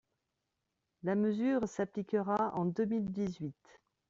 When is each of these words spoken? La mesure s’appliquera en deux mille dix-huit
La 1.03 1.13
mesure 1.13 1.67
s’appliquera 1.69 2.55
en 2.55 2.65
deux 2.65 2.85
mille 2.85 3.11
dix-huit 3.11 3.53